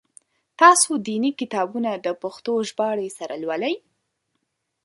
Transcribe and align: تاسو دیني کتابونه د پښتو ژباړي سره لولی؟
تاسو 0.61 0.89
دیني 1.07 1.31
کتابونه 1.39 1.91
د 2.05 2.07
پښتو 2.21 2.51
ژباړي 2.69 3.07
سره 3.17 3.35
لولی؟ 3.43 3.75